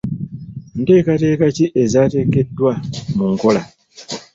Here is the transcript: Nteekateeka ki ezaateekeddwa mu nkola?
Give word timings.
Nteekateeka 0.79 1.45
ki 1.55 1.65
ezaateekeddwa 1.83 2.73
mu 3.17 3.25
nkola? 3.33 3.61